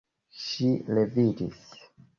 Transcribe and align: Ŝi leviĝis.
Ŝi 0.45 0.69
leviĝis. 0.99 1.65